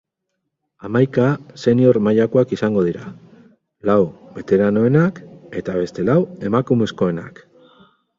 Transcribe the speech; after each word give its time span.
Hamaika 0.87 1.25
senior 1.63 1.99
mailakoak 2.07 2.55
izango 2.57 2.85
dira, 2.87 3.03
lau 3.89 3.99
beteranoenak 4.37 5.21
eta 5.61 5.77
beste 5.81 6.07
lau 6.09 6.17
emakumezkoenak. 6.51 7.43